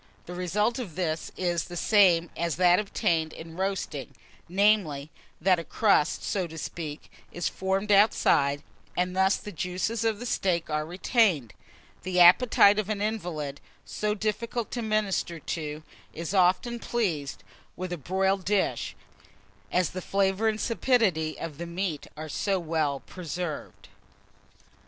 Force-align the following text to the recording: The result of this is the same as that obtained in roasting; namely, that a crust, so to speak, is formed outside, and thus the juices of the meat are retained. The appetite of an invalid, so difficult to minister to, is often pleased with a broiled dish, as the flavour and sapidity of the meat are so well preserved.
The 0.25 0.33
result 0.33 0.79
of 0.79 0.95
this 0.95 1.31
is 1.37 1.65
the 1.65 1.77
same 1.77 2.31
as 2.35 2.55
that 2.55 2.79
obtained 2.79 3.33
in 3.33 3.55
roasting; 3.55 4.15
namely, 4.49 5.11
that 5.39 5.59
a 5.59 5.63
crust, 5.63 6.23
so 6.23 6.47
to 6.47 6.57
speak, 6.57 7.11
is 7.31 7.47
formed 7.47 7.91
outside, 7.91 8.63
and 8.97 9.15
thus 9.15 9.37
the 9.37 9.51
juices 9.51 10.03
of 10.03 10.17
the 10.19 10.39
meat 10.43 10.67
are 10.71 10.87
retained. 10.87 11.53
The 12.01 12.19
appetite 12.19 12.79
of 12.79 12.89
an 12.89 12.99
invalid, 12.99 13.61
so 13.85 14.15
difficult 14.15 14.71
to 14.71 14.81
minister 14.81 15.37
to, 15.39 15.83
is 16.15 16.33
often 16.33 16.79
pleased 16.79 17.43
with 17.75 17.93
a 17.93 17.97
broiled 17.99 18.43
dish, 18.43 18.95
as 19.71 19.91
the 19.91 20.01
flavour 20.01 20.47
and 20.47 20.59
sapidity 20.59 21.37
of 21.39 21.59
the 21.59 21.67
meat 21.67 22.07
are 22.17 22.27
so 22.27 22.57
well 22.59 23.01
preserved. 23.01 23.87